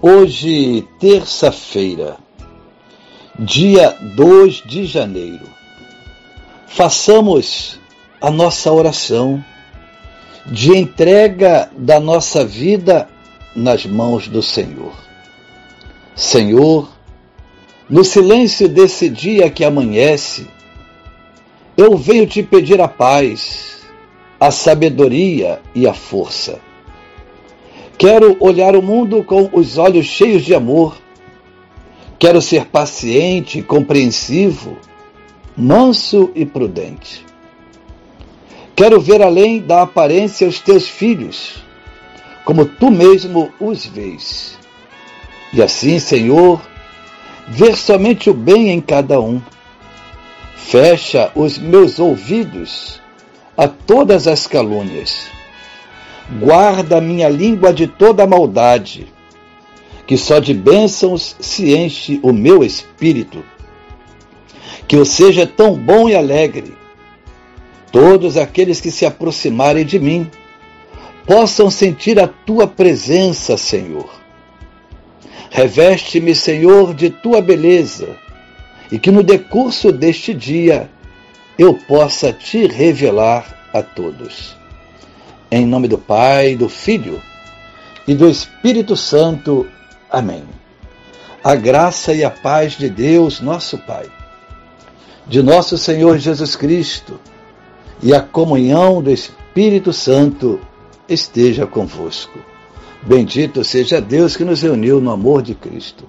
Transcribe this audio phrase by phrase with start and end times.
[0.00, 2.18] Hoje, terça-feira,
[3.36, 5.44] dia 2 de janeiro,
[6.68, 7.80] façamos
[8.20, 9.44] a nossa oração
[10.46, 13.08] de entrega da nossa vida
[13.56, 14.92] nas mãos do Senhor.
[16.14, 16.88] Senhor,
[17.90, 20.46] no silêncio desse dia que amanhece,
[21.76, 23.80] eu venho te pedir a paz,
[24.38, 26.67] a sabedoria e a força
[27.98, 30.96] Quero olhar o mundo com os olhos cheios de amor.
[32.16, 34.78] Quero ser paciente, compreensivo,
[35.56, 37.26] manso e prudente.
[38.76, 41.60] Quero ver além da aparência os teus filhos,
[42.44, 44.56] como tu mesmo os vês.
[45.52, 46.62] E assim, Senhor,
[47.48, 49.42] ver somente o bem em cada um.
[50.54, 53.00] Fecha os meus ouvidos
[53.56, 55.36] a todas as calúnias
[56.30, 59.06] guarda minha língua de toda maldade,
[60.06, 63.44] que só de bênçãos se enche o meu espírito.
[64.86, 66.74] Que eu seja tão bom e alegre,
[67.92, 70.30] todos aqueles que se aproximarem de mim
[71.26, 74.08] possam sentir a tua presença, Senhor.
[75.50, 78.16] Reveste-me, Senhor, de tua beleza,
[78.90, 80.90] e que no decurso deste dia
[81.58, 84.57] eu possa te revelar a todos.
[85.50, 87.22] Em nome do Pai, do Filho
[88.06, 89.66] e do Espírito Santo.
[90.10, 90.44] Amém.
[91.42, 94.10] A graça e a paz de Deus, nosso Pai,
[95.26, 97.18] de nosso Senhor Jesus Cristo
[98.02, 100.60] e a comunhão do Espírito Santo
[101.08, 102.38] esteja convosco.
[103.02, 106.04] Bendito seja Deus que nos reuniu no amor de Cristo.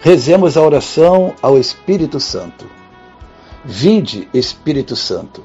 [0.00, 2.66] Rezemos a oração ao Espírito Santo.
[3.64, 5.44] Vinde, Espírito Santo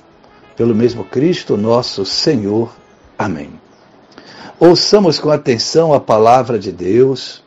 [0.61, 2.71] pelo mesmo Cristo nosso Senhor.
[3.17, 3.49] Amém.
[4.59, 7.43] Ouçamos com atenção a palavra de Deus.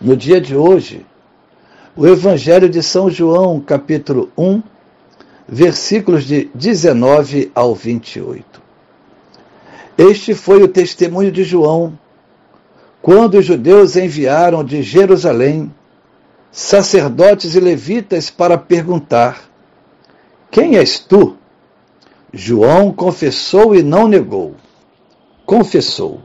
[0.00, 1.06] No dia de hoje,
[1.94, 4.60] o Evangelho de São João, capítulo 1,
[5.48, 8.60] versículos de 19 ao 28.
[9.96, 11.96] Este foi o testemunho de João,
[13.00, 15.72] quando os judeus enviaram de Jerusalém
[16.50, 19.48] sacerdotes e levitas para perguntar:
[20.50, 21.36] Quem és tu?
[22.36, 24.56] João confessou e não negou.
[25.46, 26.20] Confessou: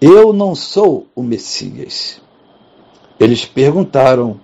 [0.00, 2.22] Eu não sou o Messias.
[3.18, 4.40] Eles perguntaram: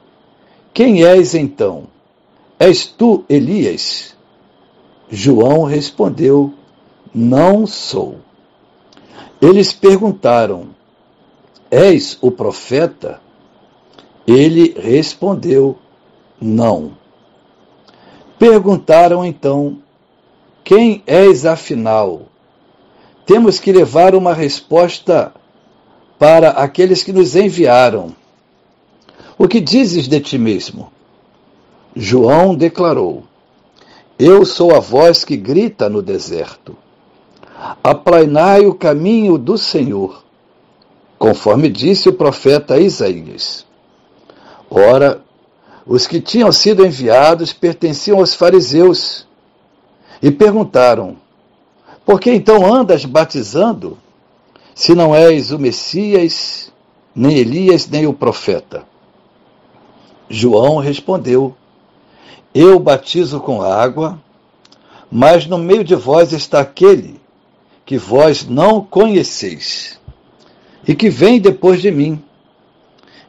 [0.75, 1.85] Quem és então?
[2.59, 4.17] És tu Elias?
[5.09, 6.53] João respondeu:
[7.15, 8.17] Não sou.
[9.41, 10.71] Eles perguntaram:
[11.71, 13.21] És o profeta?
[14.27, 15.79] Ele respondeu:
[16.41, 16.93] Não.
[18.37, 19.82] Perguntaram então:
[20.73, 22.23] quem és afinal?
[23.27, 25.31] Temos que levar uma resposta
[26.19, 28.17] para aqueles que nos enviaram.
[29.37, 30.91] O que dizes de ti mesmo?
[31.95, 33.25] João declarou:
[34.19, 36.75] Eu sou a voz que grita no deserto.
[37.85, 40.25] Aplainai o caminho do Senhor,
[41.19, 43.67] conforme disse o profeta Isaías.
[44.71, 45.23] Ora,
[45.85, 49.31] os que tinham sido enviados pertenciam aos fariseus
[50.23, 51.17] e perguntaram:
[52.07, 53.99] Por que então andas batizando,
[54.75, 56.73] se não és o Messias,
[57.15, 58.85] nem Elias, nem o profeta?
[60.31, 61.55] João respondeu:
[62.55, 64.19] Eu batizo com água,
[65.11, 67.21] mas no meio de vós está aquele
[67.85, 70.01] que vós não conheceis
[70.87, 72.23] e que vem depois de mim.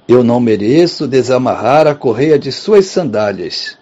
[0.07, 3.77] Eu não mereço desamarrar a correia de suas sandálias.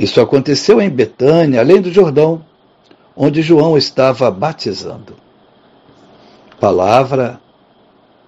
[0.00, 2.42] Isso aconteceu em Betânia, além do Jordão,
[3.14, 5.14] onde João estava batizando.
[6.58, 7.38] Palavra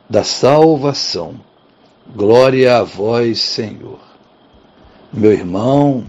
[0.06, 1.40] da salvação.
[2.14, 4.00] Glória a vós, Senhor.
[5.10, 6.04] Meu irmão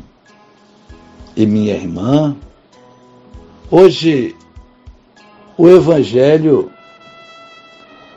[1.33, 2.35] e minha irmã,
[3.71, 4.35] hoje
[5.57, 6.73] o Evangelho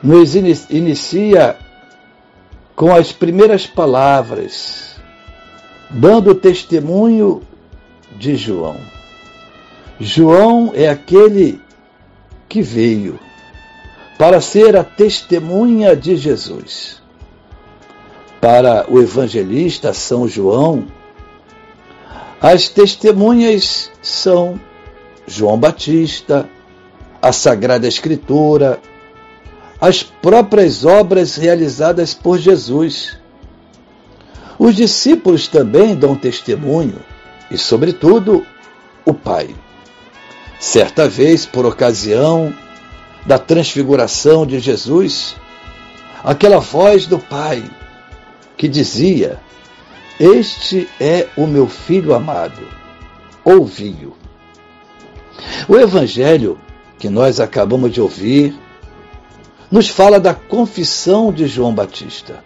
[0.03, 1.57] nos inicia
[2.75, 4.96] com as primeiras palavras,
[5.89, 7.41] dando testemunho
[8.17, 8.77] de João.
[9.99, 11.59] João é aquele
[12.47, 13.19] que veio
[14.17, 17.01] para ser a testemunha de Jesus.
[18.39, 20.87] Para o evangelista São João,
[22.39, 24.59] as testemunhas são
[25.25, 26.47] João Batista,
[27.19, 28.79] a Sagrada Escritura,
[29.81, 33.17] as próprias obras realizadas por Jesus.
[34.59, 36.99] Os discípulos também dão testemunho,
[37.49, 38.45] e, sobretudo,
[39.05, 39.55] o Pai.
[40.59, 42.53] Certa vez, por ocasião
[43.25, 45.35] da transfiguração de Jesus,
[46.23, 47.63] aquela voz do Pai
[48.57, 49.39] que dizia:
[50.19, 52.67] Este é o meu filho amado,
[53.45, 54.15] ouvi-o.
[55.67, 56.59] O Evangelho
[56.97, 58.57] que nós acabamos de ouvir
[59.69, 62.43] nos fala da confissão de João Batista.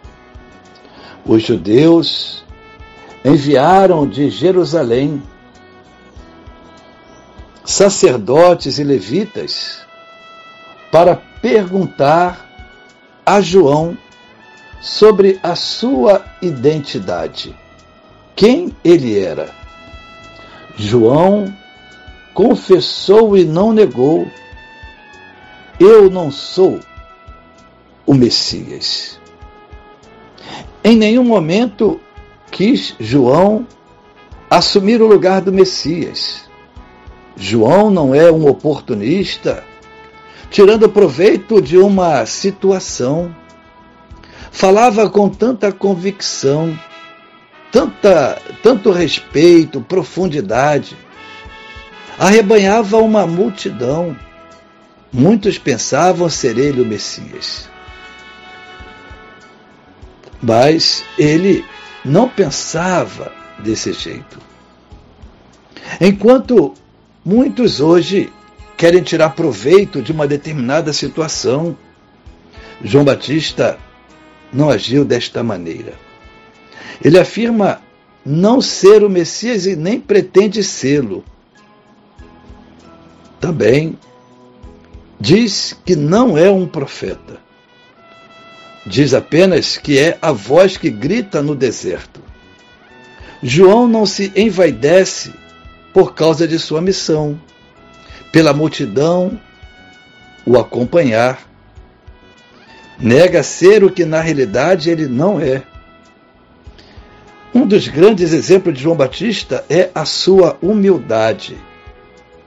[1.25, 2.43] Os judeus
[3.23, 5.21] enviaram de Jerusalém
[7.63, 9.85] sacerdotes e levitas
[10.91, 12.49] para perguntar
[13.25, 13.97] a João
[14.81, 17.55] sobre a sua identidade,
[18.35, 19.49] quem ele era.
[20.75, 21.53] João
[22.33, 24.27] confessou e não negou:
[25.79, 26.79] Eu não sou
[28.05, 29.20] o Messias.
[30.83, 31.99] Em nenhum momento
[32.49, 33.67] quis João
[34.49, 36.49] assumir o lugar do Messias.
[37.37, 39.63] João não é um oportunista,
[40.49, 43.33] tirando proveito de uma situação.
[44.51, 46.77] Falava com tanta convicção,
[47.71, 50.97] tanta, tanto respeito, profundidade.
[52.19, 54.17] Arrebanhava uma multidão.
[55.13, 57.69] Muitos pensavam ser ele o Messias.
[60.41, 61.63] Mas ele
[62.03, 64.39] não pensava desse jeito.
[65.99, 66.73] Enquanto
[67.23, 68.31] muitos hoje
[68.75, 71.77] querem tirar proveito de uma determinada situação,
[72.83, 73.77] João Batista
[74.51, 75.93] não agiu desta maneira.
[77.03, 77.81] Ele afirma
[78.25, 81.23] não ser o Messias e nem pretende sê-lo.
[83.39, 83.97] Também
[85.19, 87.39] diz que não é um profeta.
[88.85, 92.21] Diz apenas que é a voz que grita no deserto.
[93.43, 95.33] João não se envaidece
[95.93, 97.39] por causa de sua missão,
[98.31, 99.39] pela multidão
[100.45, 101.47] o acompanhar.
[102.99, 105.63] Nega ser o que na realidade ele não é.
[107.53, 111.57] Um dos grandes exemplos de João Batista é a sua humildade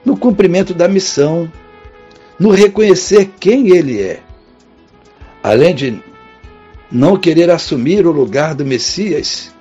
[0.05, 1.51] no cumprimento da missão,
[2.39, 4.21] no reconhecer quem ele é.
[5.43, 6.03] Além de
[6.95, 9.53] não querer assumir o lugar do Messias,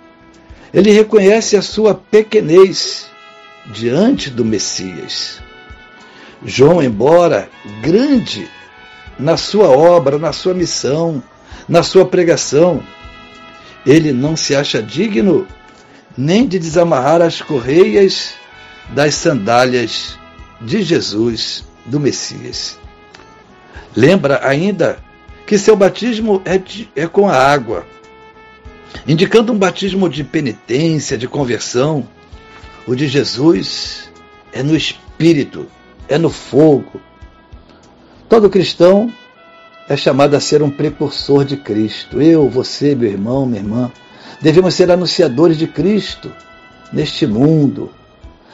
[0.71, 3.07] ele reconhece a sua pequenez
[3.73, 5.41] diante do Messias.
[6.45, 7.49] João, embora
[7.81, 8.47] grande
[9.17, 11.23] na sua obra, na sua missão,
[11.67, 12.83] na sua pregação,
[13.83, 15.47] ele não se acha digno
[16.15, 18.35] nem de desamarrar as correias
[18.89, 20.19] das sandálias
[20.61, 22.77] de Jesus, do Messias.
[23.95, 24.99] Lembra ainda
[25.45, 27.85] que seu batismo é, de, é com a água,
[29.07, 32.07] indicando um batismo de penitência, de conversão.
[32.87, 34.09] O de Jesus
[34.51, 35.67] é no Espírito,
[36.07, 36.99] é no fogo.
[38.27, 39.11] Todo cristão
[39.87, 42.21] é chamado a ser um precursor de Cristo.
[42.21, 43.91] Eu, você, meu irmão, minha irmã,
[44.41, 46.31] devemos ser anunciadores de Cristo
[46.91, 47.91] neste mundo.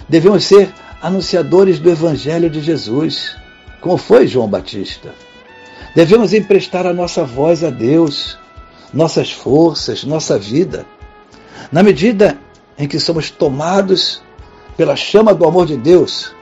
[0.08, 0.70] Devemos ser
[1.02, 3.36] anunciadores do Evangelho de Jesus,
[3.80, 5.14] como foi João Batista.
[6.00, 8.40] Devemos emprestar a nossa voz a Deus,
[8.94, 10.86] nossas forças, nossa vida,
[11.74, 12.40] na medida
[12.78, 14.24] em que somos tomados
[14.78, 16.34] pela chama do amor de Deus,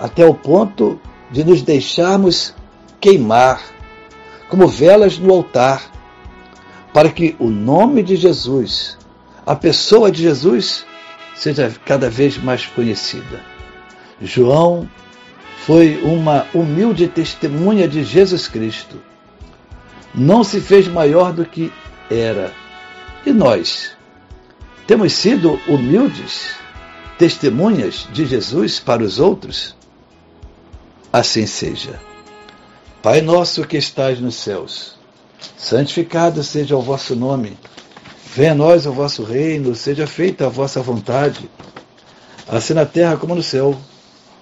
[0.00, 1.00] até o ponto
[1.30, 2.52] de nos deixarmos
[3.00, 3.62] queimar
[4.48, 5.80] como velas no altar,
[6.92, 8.98] para que o nome de Jesus,
[9.46, 10.84] a pessoa de Jesus,
[11.36, 13.42] seja cada vez mais conhecida.
[14.20, 14.90] João
[15.68, 19.02] foi uma humilde testemunha de Jesus Cristo.
[20.14, 21.70] Não se fez maior do que
[22.10, 22.54] era.
[23.26, 23.90] E nós?
[24.86, 26.52] Temos sido humildes
[27.18, 29.76] testemunhas de Jesus para os outros?
[31.12, 32.00] Assim seja.
[33.02, 34.96] Pai nosso que estás nos céus,
[35.54, 37.58] Santificado seja o vosso nome.
[38.34, 41.46] Venha a nós o vosso reino, seja feita a vossa vontade,
[42.48, 43.78] assim na terra como no céu.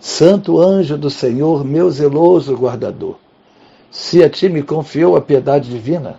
[0.00, 3.16] Santo anjo do Senhor, meu zeloso guardador,
[3.90, 6.18] se a ti me confiou a piedade divina,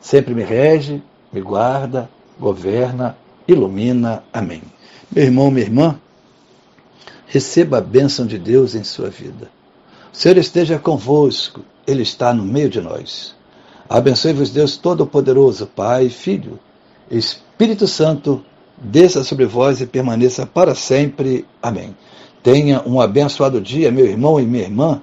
[0.00, 1.00] sempre me rege,
[1.32, 4.24] me guarda, governa, ilumina.
[4.32, 4.62] Amém.
[5.14, 6.00] Meu irmão, minha irmã,
[7.28, 9.48] receba a bênção de Deus em sua vida.
[10.12, 13.36] O Senhor esteja convosco, Ele está no meio de nós.
[13.88, 16.58] Abençoe-vos, Deus Todo-Poderoso, Pai, Filho,
[17.08, 18.44] Espírito Santo,
[18.76, 21.46] desça sobre vós e permaneça para sempre.
[21.62, 21.94] Amém.
[22.42, 25.00] Tenha um abençoado dia, meu irmão e minha irmã.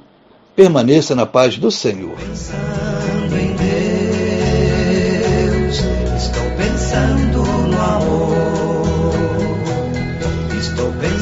[0.56, 2.18] Permaneça na paz do Senhor.
[2.18, 3.56] Pensando em
[5.56, 5.78] Deus,
[6.18, 8.80] estou pensando no amor.
[10.60, 11.19] Estou pensando